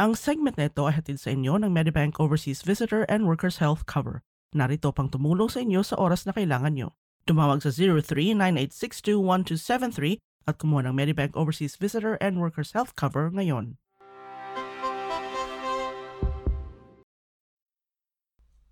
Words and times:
Ang 0.00 0.16
segment 0.16 0.56
na 0.56 0.72
ito 0.72 0.88
ay 0.88 0.96
hatid 0.96 1.20
sa 1.20 1.28
inyo 1.28 1.60
ng 1.60 1.76
Medibank 1.76 2.16
Overseas 2.16 2.64
Visitor 2.64 3.04
and 3.12 3.28
Workers 3.28 3.60
Health 3.60 3.84
Cover. 3.84 4.24
Narito 4.56 4.96
pang 4.96 5.12
tumulong 5.12 5.52
sa 5.52 5.60
inyo 5.60 5.84
sa 5.84 6.00
oras 6.00 6.24
na 6.24 6.32
kailangan 6.32 6.72
nyo. 6.72 6.96
Tumawag 7.28 7.60
sa 7.60 7.68
0398621273 7.68 10.16
at 10.48 10.56
kumuha 10.56 10.88
ng 10.88 10.96
Medibank 10.96 11.36
Overseas 11.36 11.76
Visitor 11.76 12.16
and 12.16 12.40
Workers 12.40 12.72
Health 12.72 12.96
Cover 12.96 13.28
ngayon. 13.28 13.76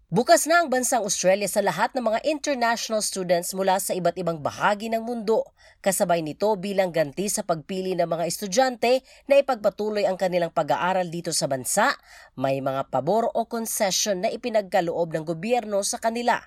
Bukas 0.08 0.48
na 0.48 0.64
ang 0.64 0.72
bansang 0.72 1.04
Australia 1.04 1.44
sa 1.44 1.60
lahat 1.60 1.92
ng 1.92 2.00
mga 2.00 2.24
international 2.24 3.04
students 3.04 3.52
mula 3.52 3.76
sa 3.76 3.92
iba't 3.92 4.16
ibang 4.16 4.40
bahagi 4.40 4.88
ng 4.88 5.04
mundo. 5.04 5.44
Kasabay 5.84 6.24
nito 6.24 6.48
bilang 6.56 6.96
ganti 6.96 7.28
sa 7.28 7.44
pagpili 7.44 7.92
ng 7.92 8.08
mga 8.08 8.24
estudyante 8.24 9.04
na 9.28 9.36
ipagpatuloy 9.36 10.08
ang 10.08 10.16
kanilang 10.16 10.48
pag-aaral 10.48 11.12
dito 11.12 11.28
sa 11.36 11.44
bansa, 11.44 11.92
may 12.40 12.64
mga 12.64 12.88
pabor 12.88 13.28
o 13.36 13.44
concession 13.44 14.24
na 14.24 14.32
ipinagkaloob 14.32 15.12
ng 15.12 15.28
gobyerno 15.28 15.84
sa 15.84 16.00
kanila. 16.00 16.40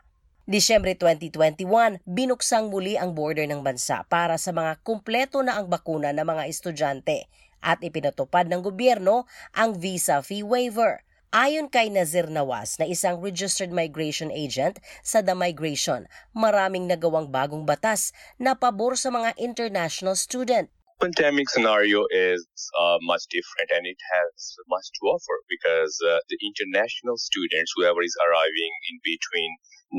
Disyembre 0.49 0.97
2021, 0.97 2.01
binuksang 2.01 2.73
muli 2.73 2.97
ang 2.97 3.13
border 3.13 3.45
ng 3.45 3.61
bansa 3.61 4.09
para 4.09 4.41
sa 4.41 4.49
mga 4.57 4.81
kumpleto 4.81 5.45
na 5.45 5.61
ang 5.61 5.69
bakuna 5.69 6.09
ng 6.09 6.25
mga 6.25 6.49
estudyante 6.49 7.29
at 7.61 7.77
ipinatupad 7.85 8.49
ng 8.49 8.65
gobyerno 8.65 9.29
ang 9.53 9.77
visa 9.77 10.17
fee 10.25 10.41
waiver. 10.41 11.05
Ayon 11.31 11.71
kay 11.71 11.87
Nazir 11.87 12.27
Nawaz 12.27 12.75
na 12.75 12.83
isang 12.83 13.23
registered 13.23 13.71
migration 13.71 14.27
agent 14.35 14.83
sa 14.99 15.23
The 15.23 15.31
Migration, 15.31 16.03
maraming 16.35 16.91
nagawang 16.91 17.31
bagong 17.31 17.63
batas 17.63 18.11
na 18.35 18.51
pabor 18.51 18.99
sa 18.99 19.15
mga 19.15 19.39
international 19.39 20.19
student. 20.19 20.67
pandemic 20.99 21.47
scenario 21.49 22.03
is 22.11 22.45
uh, 22.77 22.99
much 23.07 23.25
different 23.31 23.71
and 23.73 23.87
it 23.87 23.97
has 23.97 24.59
much 24.69 24.85
to 24.91 25.07
offer 25.07 25.39
because 25.47 25.95
uh, 26.03 26.19
the 26.27 26.37
international 26.43 27.15
students, 27.15 27.73
whoever 27.79 28.03
is 28.03 28.13
arriving 28.27 28.73
in 28.91 28.99
between 29.01 29.49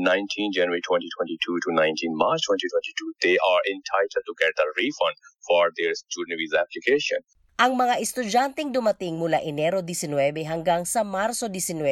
19 0.05 0.53
January 0.53 0.85
2022 0.85 1.33
to 1.65 1.69
19 1.73 2.13
March 2.13 2.45
2022, 2.45 3.25
they 3.25 3.35
are 3.41 3.61
entitled 3.67 4.23
to 4.23 4.37
get 4.37 4.53
a 4.53 4.67
refund 4.77 5.17
for 5.49 5.73
their 5.81 5.97
student 5.97 6.37
visa 6.37 6.61
application. 6.61 7.19
Ang 7.53 7.77
mga 7.77 8.01
estudyanteng 8.01 8.73
dumating 8.73 9.21
mula 9.21 9.37
Enero 9.37 9.85
19 9.85 10.09
hanggang 10.41 10.89
sa 10.89 11.05
Marso 11.05 11.45
19, 11.45 11.85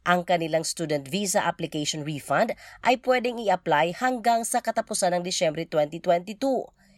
ang 0.00 0.24
kanilang 0.24 0.64
student 0.64 1.04
visa 1.04 1.44
application 1.44 2.08
refund 2.08 2.56
ay 2.80 2.96
pwedeng 3.04 3.36
i-apply 3.36 3.92
hanggang 4.00 4.48
sa 4.48 4.64
katapusan 4.64 5.12
ng 5.12 5.20
Disyembre 5.20 5.68
2022. 5.68 6.40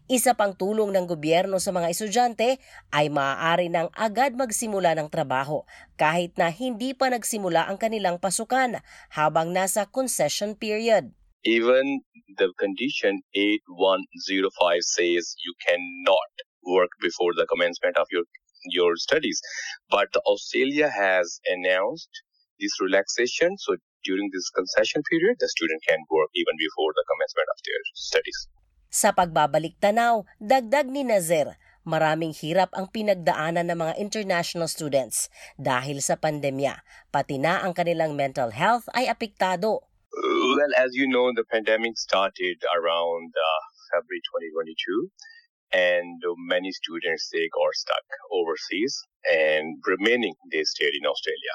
Isa 0.07 0.39
pang 0.39 0.55
tulong 0.55 0.95
ng 0.95 1.11
gobyerno 1.11 1.59
sa 1.59 1.75
mga 1.75 1.91
estudyante 1.91 2.63
ay 2.95 3.11
maaari 3.11 3.75
nang 3.75 3.91
agad 3.91 4.39
magsimula 4.39 4.95
ng 4.95 5.11
trabaho 5.11 5.67
kahit 5.99 6.31
na 6.39 6.55
hindi 6.55 6.95
pa 6.95 7.11
nagsimula 7.11 7.67
ang 7.67 7.75
kanilang 7.75 8.23
pasukan 8.23 8.87
habang 9.11 9.51
nasa 9.51 9.83
concession 9.83 10.55
period. 10.55 11.11
Even 11.43 12.07
the 12.39 12.55
condition 12.55 13.19
8105 13.35 13.67
says 14.95 15.35
you 15.43 15.59
cannot 15.59 16.46
work 16.67 16.91
before 17.01 17.33
the 17.39 17.47
commencement 17.47 17.97
of 17.97 18.11
your 18.11 18.27
your 18.75 18.99
studies. 18.99 19.39
But 19.91 20.11
Australia 20.27 20.91
has 20.91 21.39
announced 21.47 22.11
this 22.59 22.75
relaxation. 22.83 23.55
So 23.63 23.79
during 24.03 24.31
this 24.35 24.51
concession 24.51 25.03
period, 25.07 25.39
the 25.39 25.49
student 25.49 25.83
can 25.87 26.01
work 26.11 26.31
even 26.35 26.55
before 26.59 26.91
the 26.95 27.05
commencement 27.07 27.49
of 27.51 27.59
their 27.63 27.83
studies. 27.95 28.39
Sa 28.87 29.11
pagbabalik 29.13 29.77
tanaw, 29.83 30.25
dagdag 30.39 30.89
ni 30.89 31.03
Nazir, 31.03 31.59
maraming 31.83 32.33
hirap 32.33 32.71
ang 32.73 32.89
pinagdaanan 32.91 33.67
ng 33.71 33.79
mga 33.79 33.95
international 33.99 34.71
students 34.71 35.29
dahil 35.59 36.03
sa 36.03 36.17
pandemya, 36.17 36.81
pati 37.11 37.37
na 37.37 37.63
ang 37.67 37.75
kanilang 37.75 38.15
mental 38.15 38.55
health 38.55 38.87
ay 38.95 39.11
apektado. 39.11 39.85
Well, 40.17 40.73
as 40.81 40.97
you 40.97 41.11
know, 41.13 41.29
the 41.37 41.45
pandemic 41.45 41.99
started 42.01 42.57
around 42.73 43.29
uh, 43.37 43.61
February 43.93 44.23
2022. 44.55 45.13
And 45.73 46.23
many 46.49 46.73
students 46.73 47.29
they 47.33 47.49
got 47.53 47.75
stuck 47.75 48.07
overseas 48.33 49.03
and 49.31 49.77
remaining 49.87 50.35
they 50.53 50.63
stayed 50.65 50.95
in 51.01 51.07
Australia. 51.07 51.55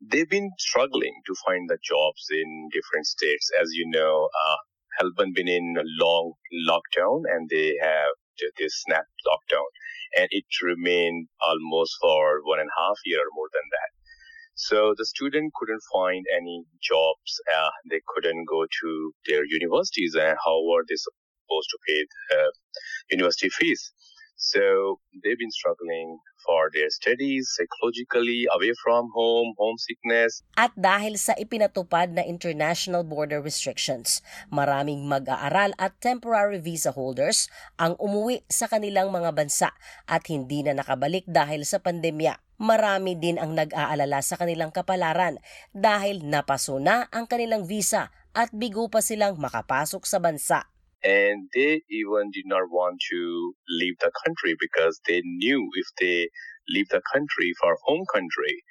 They've 0.00 0.28
been 0.28 0.50
struggling 0.58 1.14
to 1.26 1.34
find 1.46 1.68
the 1.68 1.78
jobs 1.82 2.26
in 2.30 2.68
different 2.72 3.06
states. 3.06 3.50
As 3.60 3.70
you 3.72 3.88
know, 3.88 4.28
uh, 4.28 4.56
Melbourne 5.00 5.32
been 5.34 5.48
in 5.48 5.76
a 5.78 6.04
long 6.04 6.34
lockdown 6.68 7.22
and 7.30 7.48
they 7.48 7.76
have 7.80 8.12
this 8.58 8.82
snap 8.82 9.06
lockdown 9.26 9.68
and 10.16 10.28
it 10.30 10.44
remained 10.62 11.28
almost 11.40 11.96
for 12.00 12.40
one 12.44 12.60
and 12.60 12.68
a 12.68 12.80
half 12.80 12.98
year 13.04 13.20
or 13.20 13.32
more 13.34 13.48
than 13.52 13.68
that. 13.70 13.90
So 14.54 14.94
the 14.96 15.04
student 15.04 15.52
couldn't 15.54 15.82
find 15.92 16.24
any 16.34 16.64
jobs. 16.82 17.40
Uh, 17.54 17.70
they 17.90 18.00
couldn't 18.08 18.46
go 18.46 18.64
to 18.64 19.12
their 19.26 19.44
universities 19.44 20.14
and 20.14 20.36
how 20.44 20.62
were 20.64 20.84
they 20.88 20.96
supposed 21.46 21.70
to 21.70 21.78
pay 21.86 22.00
the 22.02 22.42
university 23.14 23.48
fees. 23.48 23.94
So 24.36 25.00
they've 25.24 25.38
been 25.38 25.54
struggling 25.54 26.20
for 26.44 26.68
their 26.76 26.92
studies, 26.92 27.48
psychologically, 27.56 28.44
away 28.52 28.76
from 28.84 29.08
home, 29.16 29.56
homesickness. 29.56 30.44
At 30.60 30.76
dahil 30.76 31.16
sa 31.16 31.32
ipinatupad 31.40 32.12
na 32.12 32.20
international 32.20 33.00
border 33.08 33.40
restrictions, 33.40 34.20
maraming 34.52 35.08
mag-aaral 35.08 35.72
at 35.80 35.96
temporary 36.04 36.60
visa 36.60 36.92
holders 36.92 37.48
ang 37.80 37.96
umuwi 37.96 38.44
sa 38.52 38.68
kanilang 38.68 39.08
mga 39.08 39.32
bansa 39.32 39.72
at 40.04 40.28
hindi 40.28 40.60
na 40.60 40.76
nakabalik 40.76 41.24
dahil 41.24 41.64
sa 41.64 41.80
pandemya. 41.80 42.36
Marami 42.60 43.16
din 43.16 43.40
ang 43.40 43.56
nag-aalala 43.56 44.20
sa 44.20 44.36
kanilang 44.36 44.72
kapalaran 44.72 45.40
dahil 45.72 46.24
napaso 46.24 46.76
na 46.76 47.08
ang 47.08 47.24
kanilang 47.24 47.64
visa 47.64 48.12
at 48.36 48.52
bigo 48.52 48.92
pa 48.92 49.00
silang 49.00 49.40
makapasok 49.40 50.04
sa 50.04 50.20
bansa. 50.20 50.75
And 51.04 51.48
they 51.54 51.82
even 51.90 52.30
did 52.32 52.46
not 52.46 52.70
want 52.70 53.00
to 53.10 53.54
leave 53.68 53.94
the 54.00 54.12
country 54.26 54.56
because 54.60 55.00
they 55.06 55.22
knew 55.24 55.68
if 55.74 55.86
they 56.00 56.28
leave 56.68 56.88
the 56.90 57.02
country 57.12 57.52
for 57.60 57.76
home 57.84 58.04
country, 58.12 58.62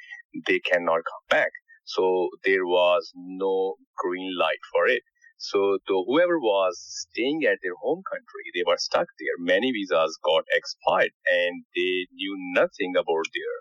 they 0.48 0.60
cannot 0.60 1.02
come 1.12 1.26
back. 1.30 1.52
So 1.86 2.30
there 2.46 2.66
was 2.66 3.12
no 3.16 3.76
green 3.98 4.38
light 4.38 4.62
for 4.74 4.88
it. 4.88 5.04
So 5.38 5.80
whoever 5.88 6.40
was 6.40 6.78
staying 7.12 7.44
at 7.46 7.60
their 7.64 7.76
home 7.82 8.04
country, 8.12 8.46
they 8.56 8.64
were 8.68 8.78
stuck 8.78 9.08
there. 9.20 9.38
Many 9.40 9.72
visas 9.72 10.18
got 10.24 10.46
expired 10.54 11.12
and 11.28 11.64
they 11.76 12.08
knew 12.14 12.36
nothing 12.56 12.96
about 12.98 13.26
their 13.34 13.56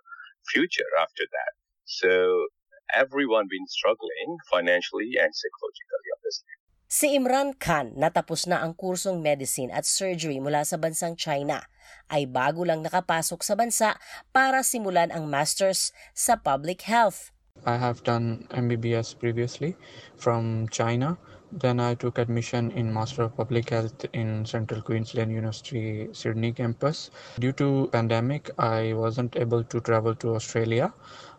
future 0.50 0.90
after 1.00 1.24
that. 1.30 1.52
So 1.86 2.46
everyone 2.94 3.46
been 3.50 3.66
struggling 3.68 4.38
financially 4.50 5.12
and 5.20 5.30
psychologically, 5.34 6.10
obviously. 6.18 6.53
Si 6.84 7.16
Imran 7.16 7.56
Khan 7.56 7.96
natapos 7.96 8.44
na 8.44 8.60
ang 8.60 8.76
kursong 8.76 9.24
medicine 9.24 9.72
at 9.72 9.88
surgery 9.88 10.36
mula 10.36 10.62
sa 10.68 10.76
bansang 10.76 11.16
China 11.16 11.64
ay 12.12 12.28
bago 12.28 12.62
lang 12.62 12.84
nakapasok 12.84 13.40
sa 13.40 13.56
bansa 13.56 13.96
para 14.36 14.60
simulan 14.60 15.08
ang 15.08 15.24
master's 15.24 15.96
sa 16.12 16.36
public 16.36 16.84
health. 16.84 17.32
I 17.64 17.80
have 17.80 18.04
done 18.04 18.44
MBBS 18.52 19.16
previously 19.16 19.78
from 20.20 20.68
China. 20.68 21.16
Then 21.54 21.78
I 21.78 21.94
took 21.94 22.18
admission 22.18 22.74
in 22.74 22.90
Master 22.90 23.30
of 23.30 23.38
Public 23.38 23.70
Health 23.70 24.02
in 24.10 24.42
Central 24.42 24.82
Queensland 24.82 25.30
University 25.30 26.10
Sydney 26.10 26.50
campus. 26.50 27.14
Due 27.38 27.54
to 27.62 27.86
pandemic, 27.94 28.50
I 28.58 28.92
wasn't 28.98 29.38
able 29.38 29.62
to 29.62 29.78
travel 29.78 30.18
to 30.18 30.34
Australia. 30.34 30.90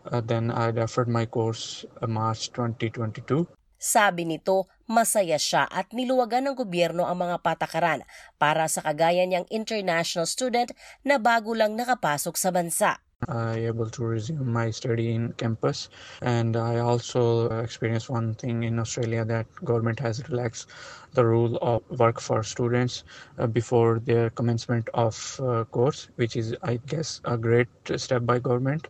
Uh, 0.08 0.24
then 0.24 0.50
I 0.50 0.72
deferred 0.72 1.12
my 1.12 1.28
course 1.28 1.84
uh, 2.00 2.08
March 2.08 2.48
2022. 2.56 3.44
Sabi 3.76 4.24
nito, 4.24 4.72
masaya 4.86 5.38
siya 5.38 5.66
at 5.70 5.90
niluwagan 5.90 6.50
ng 6.50 6.56
gobyerno 6.58 7.06
ang 7.06 7.18
mga 7.26 7.42
patakaran 7.42 8.06
para 8.38 8.70
sa 8.70 8.82
kagaya 8.82 9.26
niyang 9.26 9.46
international 9.50 10.26
student 10.26 10.70
na 11.02 11.18
bago 11.18 11.54
lang 11.54 11.74
nakapasok 11.74 12.34
sa 12.38 12.50
bansa. 12.54 13.02
I 13.28 13.64
able 13.64 13.88
to 13.90 14.04
resume 14.04 14.52
my 14.52 14.70
study 14.70 15.14
in 15.14 15.32
campus 15.32 15.88
and 16.20 16.54
I 16.54 16.78
also 16.80 17.48
experienced 17.48 18.10
one 18.10 18.34
thing 18.34 18.62
in 18.62 18.78
Australia 18.78 19.24
that 19.24 19.46
government 19.64 19.98
has 20.00 20.28
relaxed 20.28 20.68
the 21.14 21.24
rule 21.24 21.56
of 21.62 21.82
work 21.98 22.20
for 22.20 22.42
students 22.42 23.04
uh, 23.38 23.46
before 23.46 24.00
their 24.00 24.28
commencement 24.28 24.90
of 24.92 25.40
uh, 25.42 25.64
course 25.64 26.08
which 26.16 26.36
is 26.36 26.54
I 26.62 26.76
guess 26.86 27.22
a 27.24 27.38
great 27.38 27.68
step 27.96 28.26
by 28.26 28.38
government 28.38 28.88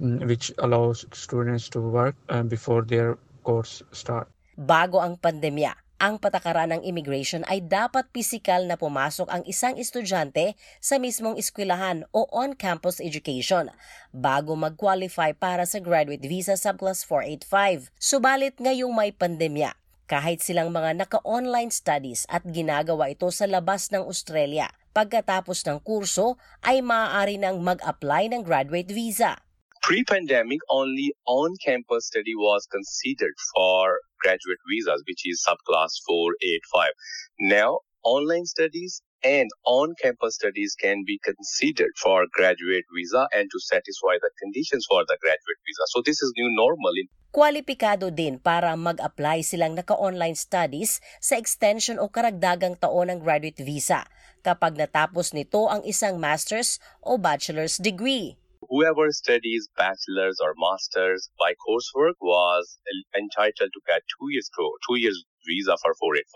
um, 0.00 0.20
which 0.20 0.52
allows 0.58 1.04
students 1.12 1.68
to 1.70 1.80
work 1.80 2.14
uh, 2.28 2.44
before 2.44 2.82
their 2.82 3.18
course 3.42 3.82
start. 3.90 4.28
Bago 4.56 5.04
ang 5.04 5.20
pandemya, 5.20 5.76
ang 6.00 6.16
patakaran 6.16 6.72
ng 6.72 6.82
immigration 6.88 7.44
ay 7.44 7.60
dapat 7.60 8.08
pisikal 8.08 8.64
na 8.64 8.80
pumasok 8.80 9.28
ang 9.28 9.44
isang 9.44 9.76
estudyante 9.76 10.56
sa 10.80 10.96
mismong 10.96 11.36
eskwelahan 11.36 12.08
o 12.08 12.24
on-campus 12.32 13.04
education 13.04 13.68
bago 14.16 14.56
mag-qualify 14.56 15.36
para 15.36 15.68
sa 15.68 15.76
graduate 15.76 16.24
visa 16.24 16.56
subclass 16.56 17.04
485. 17.04 17.92
Subalit 18.00 18.56
ngayong 18.56 18.96
may 18.96 19.12
pandemya, 19.12 19.76
kahit 20.08 20.40
silang 20.40 20.72
mga 20.72 21.04
naka-online 21.04 21.68
studies 21.68 22.24
at 22.32 22.40
ginagawa 22.48 23.12
ito 23.12 23.28
sa 23.28 23.44
labas 23.44 23.92
ng 23.92 24.08
Australia, 24.08 24.72
pagkatapos 24.96 25.68
ng 25.68 25.84
kurso 25.84 26.40
ay 26.64 26.80
maaari 26.80 27.36
nang 27.36 27.60
mag-apply 27.60 28.32
ng 28.32 28.40
graduate 28.40 28.88
visa. 28.88 29.36
Pre-pandemic, 29.84 30.64
only 30.72 31.12
on-campus 31.28 32.08
study 32.08 32.32
was 32.32 32.64
considered 32.72 33.36
for 33.52 34.00
graduate 34.20 34.62
visas, 34.68 35.02
which 35.06 35.22
is 35.24 35.44
subclass 35.44 35.98
485. 36.06 36.92
Now, 37.40 37.80
online 38.06 38.46
studies 38.46 39.02
and 39.26 39.50
on-campus 39.66 40.38
studies 40.38 40.78
can 40.78 41.02
be 41.02 41.18
considered 41.18 41.90
for 41.98 42.30
graduate 42.30 42.86
visa 42.94 43.26
and 43.34 43.50
to 43.50 43.58
satisfy 43.58 44.14
the 44.22 44.30
conditions 44.38 44.86
for 44.86 45.02
the 45.02 45.18
graduate 45.18 45.60
visa. 45.66 45.84
So 45.90 45.98
this 46.06 46.22
is 46.22 46.30
new 46.38 46.46
normal. 46.54 46.94
Kwalipikado 47.34 48.14
din 48.14 48.40
para 48.40 48.72
mag-apply 48.78 49.44
silang 49.44 49.76
naka-online 49.76 50.38
studies 50.38 51.04
sa 51.20 51.36
extension 51.36 52.00
o 52.00 52.08
karagdagang 52.08 52.80
taon 52.80 53.12
ng 53.12 53.20
graduate 53.20 53.60
visa 53.60 54.08
kapag 54.40 54.78
natapos 54.78 55.34
nito 55.34 55.66
ang 55.68 55.82
isang 55.84 56.16
master's 56.16 56.80
o 57.02 57.18
bachelor's 57.20 57.76
degree. 57.76 58.38
Whoever 58.68 59.10
studies 59.12 59.68
bachelor's 59.76 60.38
or 60.40 60.54
master's 60.56 61.30
by 61.38 61.54
coursework 61.66 62.18
was 62.20 62.78
entitled 63.16 63.70
to 63.72 63.80
get 63.86 64.02
two 64.18 64.28
years 64.30 64.50
two 64.88 64.96
years 64.96 65.24
visa 65.46 65.76
for 65.82 65.94
485 65.94 66.26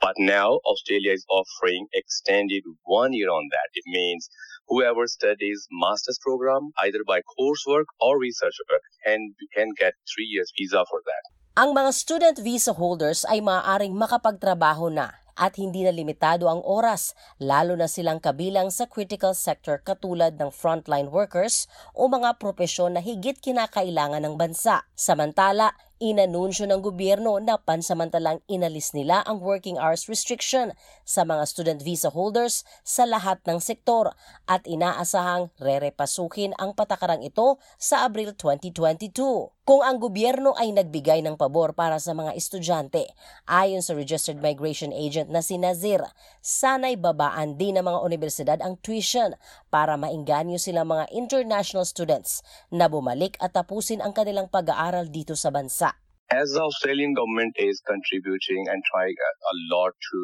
but 0.00 0.14
now 0.18 0.60
australia 0.64 1.12
is 1.12 1.26
offering 1.28 1.86
extended 1.92 2.62
one 2.84 3.12
year 3.12 3.30
on 3.30 3.48
that. 3.50 3.68
It 3.74 3.84
means 3.86 4.28
whoever 4.68 5.06
studies 5.06 5.66
master's 5.70 6.18
program 6.22 6.70
either 6.82 7.02
by 7.06 7.22
coursework 7.22 7.86
or 8.00 8.18
research 8.18 8.54
work 8.70 8.82
can 9.04 9.34
can 9.54 9.72
get 9.78 9.94
three 10.10 10.26
years 10.26 10.50
visa 10.58 10.84
for 10.90 11.00
that. 11.06 11.22
Ang 11.56 11.72
mga 11.72 11.92
student 11.96 12.36
visa 12.42 12.76
holders 12.76 13.24
ay 13.24 13.40
maaaring 13.40 13.96
makapagtrabaho 13.96 14.92
na 14.92 15.16
at 15.36 15.60
hindi 15.60 15.84
na 15.84 15.92
limitado 15.92 16.48
ang 16.48 16.64
oras, 16.64 17.12
lalo 17.36 17.76
na 17.76 17.86
silang 17.86 18.18
kabilang 18.18 18.72
sa 18.72 18.88
critical 18.88 19.36
sector 19.36 19.78
katulad 19.84 20.34
ng 20.40 20.48
frontline 20.48 21.12
workers 21.12 21.68
o 21.92 22.08
mga 22.08 22.40
propesyon 22.40 22.96
na 22.96 23.04
higit 23.04 23.38
kinakailangan 23.38 24.24
ng 24.24 24.34
bansa. 24.40 24.88
Samantala, 24.96 25.76
Inanunsyo 25.96 26.68
ng 26.68 26.84
gobyerno 26.84 27.40
na 27.40 27.56
pansamantalang 27.56 28.44
inalis 28.52 28.92
nila 28.92 29.24
ang 29.24 29.40
working 29.40 29.80
hours 29.80 30.12
restriction 30.12 30.76
sa 31.08 31.24
mga 31.24 31.48
student 31.48 31.80
visa 31.80 32.12
holders 32.12 32.68
sa 32.84 33.08
lahat 33.08 33.40
ng 33.48 33.56
sektor 33.64 34.12
at 34.44 34.60
inaasahang 34.68 35.48
rerepasukin 35.56 36.52
ang 36.60 36.76
patakarang 36.76 37.24
ito 37.24 37.56
sa 37.80 38.04
Abril 38.04 38.36
2022. 38.36 39.56
Kung 39.66 39.82
ang 39.82 39.98
gobyerno 39.98 40.54
ay 40.54 40.70
nagbigay 40.76 41.26
ng 41.26 41.34
pabor 41.34 41.74
para 41.74 41.96
sa 41.96 42.14
mga 42.14 42.38
estudyante, 42.38 43.10
ayon 43.50 43.80
sa 43.82 43.96
registered 43.96 44.38
migration 44.38 44.92
agent 44.92 45.26
na 45.26 45.40
si 45.42 45.56
Nazir, 45.58 46.04
sanay 46.44 46.94
babaan 47.00 47.58
din 47.58 47.74
ng 47.74 47.82
mga 47.82 47.98
universidad 48.04 48.58
ang 48.60 48.78
tuition 48.84 49.32
para 49.76 50.00
mainganyo 50.00 50.56
sila 50.56 50.88
mga 50.88 51.12
international 51.12 51.84
students 51.84 52.40
na 52.72 52.88
bumalik 52.88 53.36
at 53.44 53.52
tapusin 53.52 54.00
ang 54.00 54.16
kanilang 54.16 54.48
pag-aaral 54.48 55.04
dito 55.12 55.36
sa 55.36 55.52
bansa. 55.52 55.92
As 56.32 56.56
the 56.56 56.64
Australian 56.64 57.12
government 57.12 57.52
is 57.60 57.76
contributing 57.84 58.72
and 58.72 58.80
trying 58.88 59.12
a, 59.20 59.54
lot 59.68 59.92
to 59.92 60.20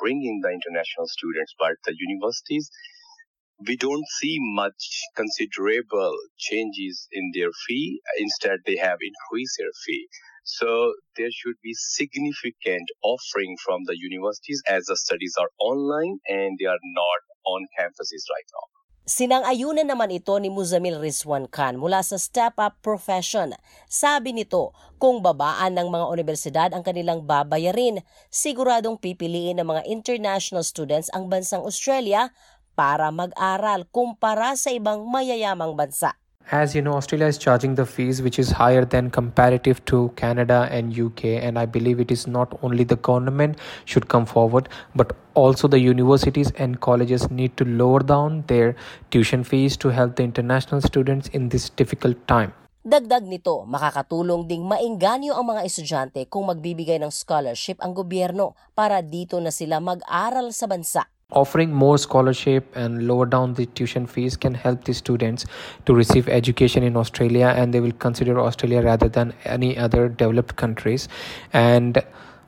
bring 0.00 0.24
in 0.24 0.40
the 0.40 0.50
international 0.56 1.04
students, 1.04 1.52
but 1.60 1.76
the 1.84 1.92
universities, 1.92 2.72
we 3.68 3.76
don't 3.76 4.08
see 4.24 4.40
much 4.56 5.04
considerable 5.12 6.16
changes 6.40 7.04
in 7.12 7.28
their 7.36 7.52
fee. 7.68 8.00
Instead, 8.16 8.64
they 8.64 8.80
have 8.80 8.98
increased 9.04 9.60
their 9.60 9.76
fee. 9.84 10.08
So 10.48 10.96
there 11.20 11.30
should 11.30 11.60
be 11.60 11.76
significant 11.76 12.88
offering 13.04 13.60
from 13.60 13.84
the 13.84 14.00
universities 14.00 14.64
as 14.64 14.88
the 14.88 14.96
studies 14.96 15.36
are 15.36 15.52
online 15.60 16.24
and 16.26 16.56
they 16.56 16.66
are 16.66 16.82
not 16.82 17.20
on 17.44 17.68
campuses 17.76 18.24
right 18.32 18.48
now. 18.48 18.73
Sinang-ayunan 19.04 19.84
naman 19.84 20.08
ito 20.16 20.32
ni 20.40 20.48
Muzamil 20.48 20.96
Rizwan 20.96 21.44
Khan 21.44 21.76
mula 21.76 22.00
sa 22.00 22.16
Step 22.16 22.56
Up 22.56 22.80
Profession. 22.80 23.52
Sabi 23.84 24.32
nito, 24.32 24.72
kung 24.96 25.20
babaan 25.20 25.76
ng 25.76 25.92
mga 25.92 26.06
universidad 26.08 26.68
ang 26.72 26.80
kanilang 26.80 27.20
babayarin, 27.20 28.00
siguradong 28.32 28.96
pipiliin 28.96 29.60
ng 29.60 29.68
mga 29.68 29.82
international 29.92 30.64
students 30.64 31.12
ang 31.12 31.28
bansang 31.28 31.60
Australia 31.68 32.32
para 32.72 33.12
mag-aral 33.12 33.84
kumpara 33.92 34.56
sa 34.56 34.72
ibang 34.72 35.04
mayayamang 35.04 35.76
bansa. 35.76 36.16
As 36.50 36.74
you 36.74 36.82
know 36.82 36.92
australia 36.92 37.26
is 37.26 37.38
charging 37.38 37.74
the 37.74 37.86
fees 37.86 38.20
which 38.20 38.38
is 38.38 38.50
higher 38.50 38.84
than 38.84 39.10
comparative 39.10 39.82
to 39.86 40.12
canada 40.16 40.68
and 40.70 40.98
uk 40.98 41.24
and 41.24 41.58
i 41.58 41.64
believe 41.64 42.00
it 42.00 42.10
is 42.10 42.26
not 42.26 42.58
only 42.62 42.84
the 42.84 42.96
government 42.96 43.56
should 43.86 44.08
come 44.08 44.26
forward 44.26 44.68
but 44.94 45.16
also 45.34 45.66
the 45.66 45.78
universities 45.78 46.52
and 46.58 46.80
colleges 46.80 47.30
need 47.30 47.56
to 47.56 47.64
lower 47.64 48.00
down 48.00 48.44
their 48.46 48.76
tuition 49.10 49.42
fees 49.42 49.76
to 49.76 49.88
help 49.88 50.16
the 50.16 50.22
international 50.22 50.80
students 50.82 51.28
in 51.28 51.48
this 51.48 51.70
difficult 51.70 52.16
time 52.28 52.52
Dagdag 52.84 53.24
nito, 53.24 53.64
makakatulong 53.64 54.44
ding 54.44 54.68
mainganyo 54.68 55.32
ang 55.32 55.56
mga 55.56 55.64
estudyante 55.64 56.28
kung 56.28 56.52
magbibigay 56.52 57.00
ng 57.00 57.08
scholarship 57.08 57.80
ang 57.80 57.96
gobyerno 57.96 58.52
para 58.76 59.00
dito 59.00 59.40
na 59.40 59.48
sila 59.48 59.80
mag-aral 59.80 60.52
sa 60.52 60.68
bansa. 60.68 61.08
Offering 61.30 61.72
more 61.72 61.98
scholarship 61.98 62.70
and 62.76 63.06
lower 63.06 63.26
down 63.26 63.54
the 63.54 63.66
tuition 63.66 64.06
fees 64.06 64.36
can 64.36 64.54
help 64.54 64.84
the 64.84 64.92
students 64.92 65.46
to 65.86 65.94
receive 65.94 66.28
education 66.28 66.82
in 66.82 66.96
Australia 66.96 67.54
and 67.56 67.72
they 67.72 67.80
will 67.80 67.92
consider 67.92 68.38
Australia 68.38 68.82
rather 68.82 69.08
than 69.08 69.32
any 69.44 69.76
other 69.76 70.08
developed 70.08 70.56
countries. 70.56 71.08
And 71.52 72.02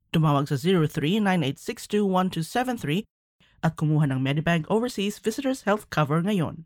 Tumawag 0.08 0.48
sa 0.48 0.56
0398621273 0.56 3.04
at 3.60 3.76
kumuha 3.76 4.08
ng 4.08 4.24
Medibank 4.24 4.64
Overseas 4.72 5.20
Visitors 5.20 5.68
Health 5.68 5.92
Cover 5.92 6.24
ngayon. 6.24 6.64